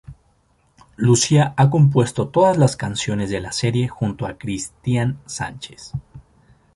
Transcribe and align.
Lucía 0.97 1.53
ha 1.57 1.69
compuesto 1.69 2.29
todas 2.29 2.57
las 2.57 2.75
canciones 2.75 3.29
de 3.29 3.39
la 3.39 3.51
serie 3.51 3.87
junto 3.87 4.25
a 4.25 4.39
Christian 4.39 5.19
Sánchez. 5.27 5.91